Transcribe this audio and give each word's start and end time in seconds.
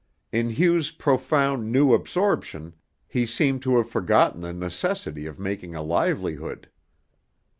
In 0.31 0.49
Hugh's 0.55 0.89
profound 0.89 1.71
new 1.71 1.93
absorption 1.93 2.73
he 3.07 3.27
seemed 3.27 3.61
to 3.61 3.77
have 3.77 3.87
forgotten 3.87 4.41
the 4.41 4.51
necessity 4.51 5.29
for 5.31 5.39
making 5.39 5.75
a 5.75 5.83
livelihood. 5.83 6.71